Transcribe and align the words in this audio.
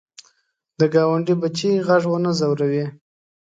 د 0.79 0.81
ګاونډي 0.93 1.33
بچي 1.41 1.71
غږ 1.87 2.03
ونه 2.09 2.31
ځوروې 2.39 2.85